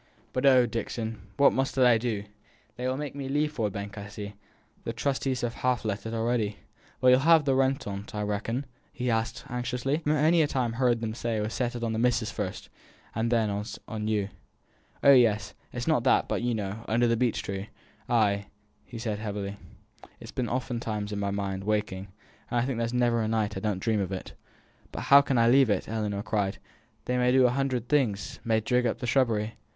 [0.33, 2.23] But oh, Dixon, what must I do?
[2.75, 4.23] They will make me leave Ford Bank, I see.
[4.23, 4.39] I think
[4.85, 6.57] the trustees have half let it already."
[6.99, 8.65] "But you'll have the rent on't, I reckon?"
[8.99, 9.97] asked he, anxiously.
[9.97, 12.67] "I've many a time heerd 'em say as it was settled on the missus first,
[13.13, 13.51] and then
[13.87, 14.29] on you."
[15.03, 17.69] "Oh, yes, it is not that; but you know, under the beech tree"
[18.09, 18.47] "Ay!"
[18.97, 19.55] said he, heavily.
[20.19, 22.07] "It's been oftentimes on my mind, waking,
[22.49, 24.33] and I think there's ne'er a night as I don't dream of it."
[24.91, 26.57] "But how can I leave it!" Ellinor cried.
[27.05, 29.57] "They may do a hundred things may dig up the shrubbery.